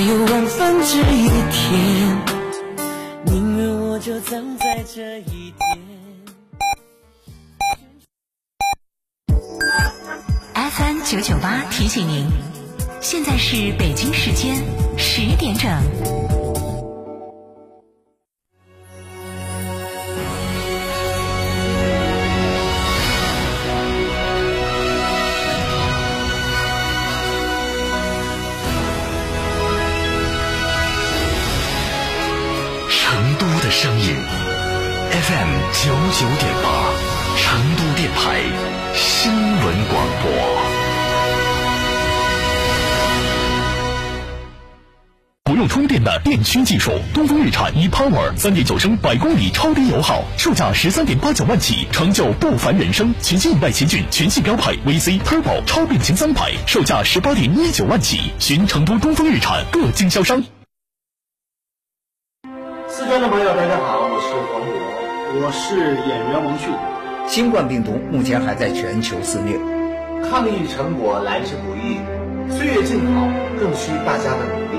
[0.00, 2.16] 还有万分之一天，
[3.26, 5.78] 宁愿我就葬在这一天。
[10.54, 12.30] FM 九九八提醒您，
[13.02, 14.64] 现在是北京时间
[14.96, 15.70] 十点整。
[33.10, 34.14] 成都的声音
[35.10, 36.92] FM 九九点八，
[37.36, 38.40] 成都电台
[38.94, 39.60] 新闻
[39.92, 40.30] 广播。
[45.42, 53.12] 不用充电的电驱技术，东风日产 ePower 三点九升百公里超低油耗，售价十三点八九万起，成就不凡人生。
[53.20, 60.44] 全新一代奇骏全系标配 VC Turbo 超变擎三百，售价十八点一九万起，寻成都东风日产各经销商。
[63.10, 64.70] 观众朋友，大家好，我是黄渤，
[65.42, 66.70] 我是演员王迅。
[67.26, 69.58] 新冠病毒目前还在全球肆虐，
[70.30, 71.98] 抗疫成果来之不易，
[72.54, 73.26] 岁月静好
[73.58, 74.78] 更需大家的努力。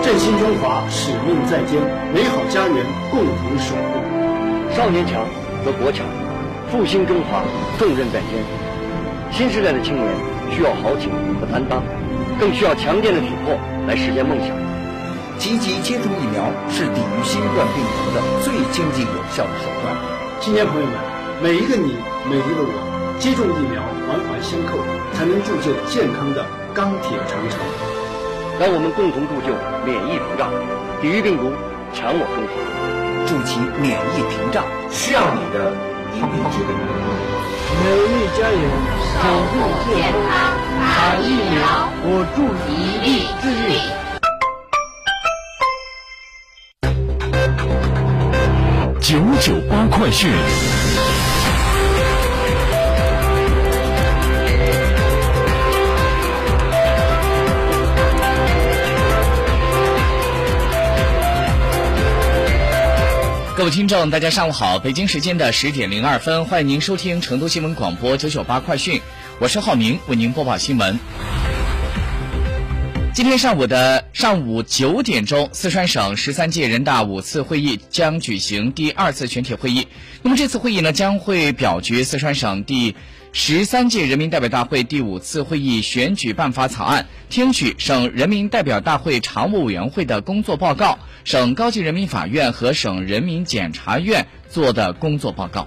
[0.00, 1.76] 振兴中华，使命在肩，
[2.16, 2.80] 美好家园
[3.12, 4.00] 共同守护。
[4.72, 5.20] 少年强
[5.60, 6.08] 则国强，
[6.72, 7.44] 复兴中华
[7.76, 8.40] 重任在肩。
[9.30, 10.08] 新时代的青年
[10.56, 11.84] 需要豪情和担当，
[12.40, 14.56] 更需要强健的体魄来实现梦想。
[15.38, 19.94] 积极接种疫苗是抵御新冠病毒的最经济有效的手段。
[20.40, 20.94] 青年朋友们，
[21.40, 21.94] 每一个你，
[22.28, 24.76] 每一个我，接种疫苗，环环相扣，
[25.14, 26.44] 才能铸就健康的
[26.74, 27.58] 钢铁长城。
[28.58, 29.54] 让我们共同铸就
[29.86, 30.50] 免疫屏障，
[31.00, 31.54] 抵御病毒，
[31.94, 32.58] 强我中华。
[33.30, 35.70] 筑起免疫屏障，需要你的
[36.14, 36.74] 一臂之力。
[37.78, 38.62] 美丽家园，
[39.14, 39.22] 守
[39.54, 40.50] 护健康，
[40.82, 43.97] 打疫苗，我助一臂之力。
[49.18, 50.30] 九九八快讯，
[63.56, 64.78] 各位听众，大家上午好！
[64.78, 69.02] 北京时间的十点零二分，欢迎您收听成都新闻广播九九八快讯，
[69.40, 70.96] 我是浩明，为您播报新闻。
[73.18, 79.88] 今天上午的上午九点钟，四川省十三届人大五次会议将举行第二次全体会议。
[80.22, 82.94] 那么这次会议呢，将会表决四川省第
[83.32, 95.66] 十三届人民代表大会第五次会议选举办法草案，听取省人民代表大会常务委员会的工作报告，省高级人民法院和省人民检察院做的工作报告。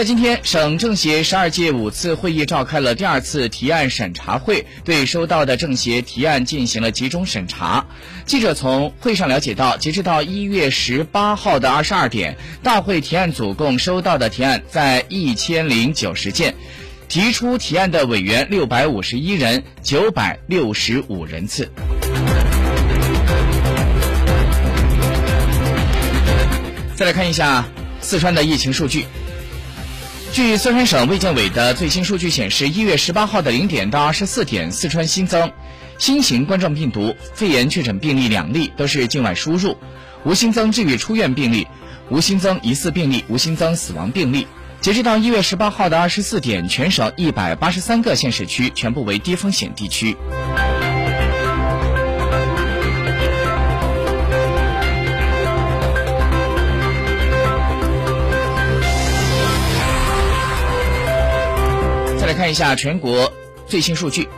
[0.00, 7.84] 在今天，省政协十二届五次会议召开了第二次提案审查会，对收到的政协提案进行了集中审查。
[8.24, 16.54] 记者从会上了解到，截止到一月十八号的二十二点，大会提案组共收到的提案在一千零九十件，
[17.06, 21.70] 提出提案的委员六百五十一人，九百六十五人次。
[26.96, 27.68] 再来看一下
[28.00, 29.04] 四川的疫情数据。
[30.32, 35.50] 据四川省卫健委的最新数据显示，一月十八号的零点到二十四点，四川新增
[35.98, 39.76] 新型冠状病毒肺炎确诊病例两例，都是境外输入，
[40.24, 41.66] 无新增治愈出院病例，
[42.10, 44.46] 无新增疑似病例，无新增死亡病例。
[44.80, 50.16] 截止到一月十八号的二十四点，全省一百八十三个县市区全部为低风险地区。
[62.30, 63.32] 来看一下全国
[63.66, 64.28] 最新数据。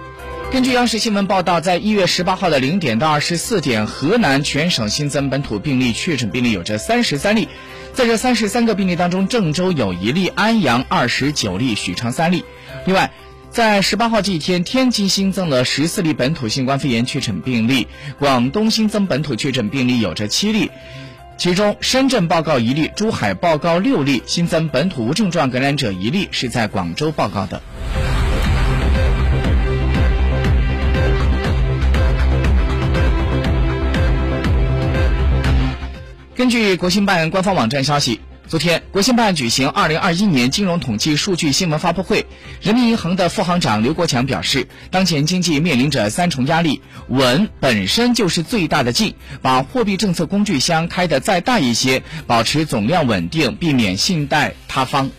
[0.50, 7.48] 根据央视新闻报道，在一月十八号的零点到二十四点，河南全省新增本土病例确诊病例有着三十三例。
[7.92, 12.46] 在这三十三个病例当中，郑州有一例，安阳二十九例，许昌三例。
[12.86, 13.12] 另外，
[13.50, 17.88] 在十八号这一天，天津新增了十四例本土新冠肺炎确诊病例，
[18.18, 20.70] 广东新增本土确诊病例有着七例。
[21.42, 27.60] 其中，深圳报告一例，珠海报告六例，新增本土无症状感染者一例，是在广州报告的。
[36.36, 38.20] 根据国新办官方网站消息。
[38.52, 42.26] 昨天，国新办举行二零二一年金融统计数据新闻发布会。
[42.60, 55.10] 人民银行的副行长刘国强表示，当前经济面临着三重压力，稳本身就是最大的劲，把货币政策工具箱开得再大一些，保持总量稳定，避免信贷塌方。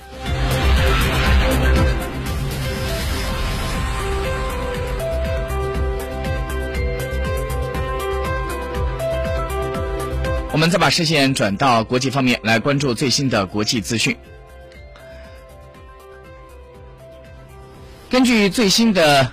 [10.54, 14.16] 我们再把视线转到国际方面，来关注最新的国际资讯。
[18.08, 19.32] 根据最新的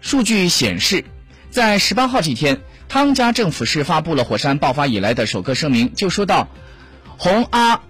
[0.00, 1.04] 数据显示，
[1.50, 6.48] 在十八号这天，汤加政府是发布了火山爆发以来的首个声明，就说到
[7.18, 7.82] 红阿。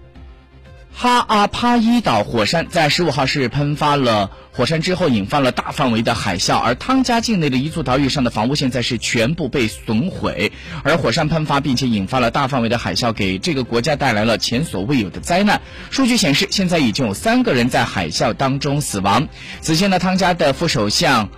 [0.93, 10.53] 哈阿帕伊岛火山在十五号是喷发了火山之后，引发了大范围的海啸，而汤加境内的一座岛屿上的房屋现在是全部被损毁。
[10.83, 15.63] 而火山喷发并且引发了大范围的海啸，给这个国家带来了前所未有的灾难。
[15.91, 19.27] 数据显示，现在已经有三个人在海啸当中死亡。
[19.63, 21.31] 此前呢，汤加的副首相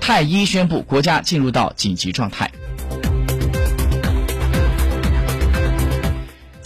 [0.00, 2.50] 泰伊宣布，国家进入到紧急状态。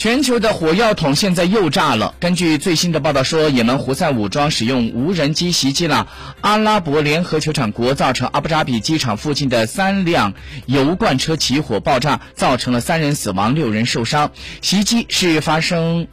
[0.02, 2.16] 全球的火药桶现在又炸了。
[2.18, 6.08] 根据最新的报道说，也门胡塞武装使用无人机袭击了
[6.40, 10.34] 阿拉伯联合酋长国，造成阿布扎比机场附近的三辆
[10.66, 14.32] 油罐车起火爆炸，造成了三人死亡、六人受伤。
[14.60, 16.08] 袭击是发生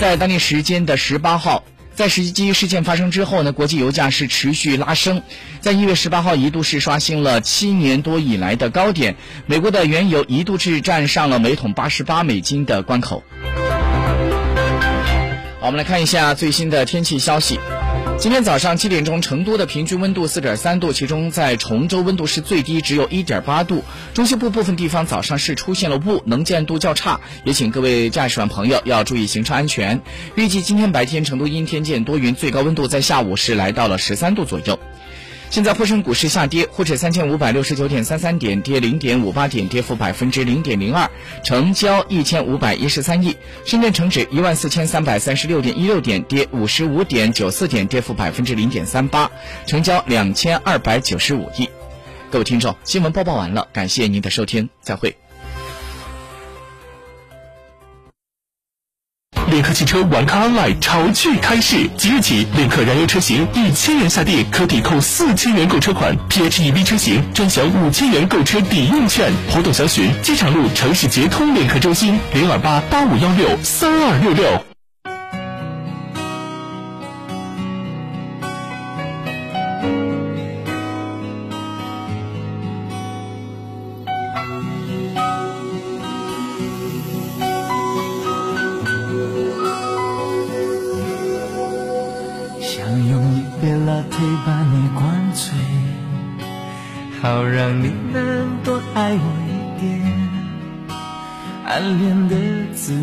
[0.00, 1.62] 在当地时间的十八号。
[1.96, 5.22] 在袭击事件发生之后呢，国际油价是持续拉升，
[5.60, 9.16] 在一月十八号一度是刷新了七年多以来的高点，
[9.46, 13.24] 美国的原油一度是站上了每桶八十八美金的关口。
[15.58, 17.58] 好，我们来看一下最新的天气消息。
[18.18, 23.84] 今天早上七点钟，成都的平均温度四点三度，其中在崇州温度是最低，只有一点八度。
[24.14, 30.00] 中西部部分地方早上是出现了雾，能见度较差，也请各位驾驶员朋友要注意行车安全。
[30.34, 34.78] 预计今天白天成都阴天见多云，最高温度在下午是来到了十三度左右。
[35.48, 41.10] 现在沪深股市下跌，沪指三千五百六十九点三三点，跌零点五八点，跌幅百分之零点零二，
[41.42, 43.36] 成交一千五百一十三亿。
[43.64, 49.30] 深圳成指一万四千三百三十六点一六点，跌五十五点九四点，跌幅百分之零点三八，
[49.66, 51.68] 成交两千二百九十五亿。
[52.30, 55.16] 各位听众，新闻播报完了，感谢您的收听，再会。
[59.56, 69.32] 领克汽车玩咖 online 潮趣开市，即日起，领克燃油车型一千元下定可抵扣四千元购车款，PHEV 车型专享五千元购车抵用券。
[69.50, 74.75] 活动详询机场路城市捷通领克中心零二八八五幺六三二六六。
[94.16, 95.04] 会把你灌
[95.34, 95.52] 醉
[97.20, 100.00] 好让你能多爱我一点，
[101.66, 102.34] 暗恋的
[102.72, 102.98] 滋味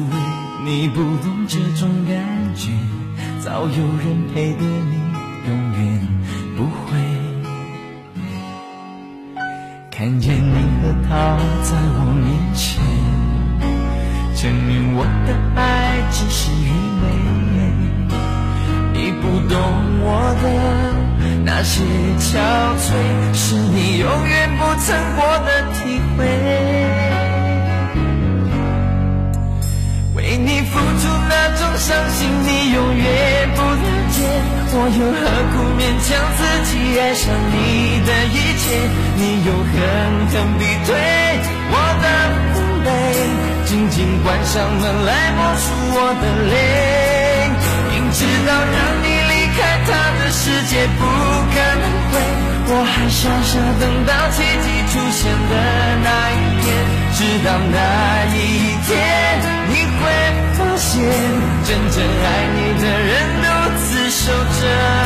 [0.65, 2.15] 你不懂这种感
[2.55, 2.71] 觉，
[3.39, 4.95] 早有人陪的你
[5.47, 6.07] 永远
[6.57, 6.97] 不会。
[9.91, 12.25] 看见你和他在我面
[12.55, 12.81] 前，
[14.35, 16.71] 证明我的爱只是愚
[17.01, 17.05] 昧，
[18.93, 19.53] 你不懂
[20.01, 20.07] 我
[20.41, 20.82] 的。
[21.45, 21.83] 那些
[22.19, 22.37] 憔
[22.77, 22.93] 悴，
[23.33, 26.25] 是你永远不曾过的体会。
[30.15, 33.05] 为你付出那种伤心，你永远
[33.55, 34.17] 不了解。
[34.75, 36.39] 我又何苦勉强自
[36.71, 37.55] 己爱上你
[38.07, 38.63] 的一切？
[39.17, 39.71] 你又狠
[40.31, 40.89] 狠逼退
[41.69, 42.05] 我的
[42.53, 42.87] 防备，
[43.65, 46.53] 紧紧关上门来默数我的泪，
[47.91, 49.22] 明知道让你。
[49.55, 52.13] 开他的世界不可能会，
[52.67, 55.53] 我还傻傻等到奇迹出现的
[56.03, 56.65] 那一天，
[57.13, 57.77] 直到那
[58.33, 58.37] 一
[58.87, 58.91] 天，
[59.69, 60.01] 你会
[60.53, 60.91] 发现，
[61.65, 63.45] 真正爱你的人独
[63.77, 65.02] 自守着。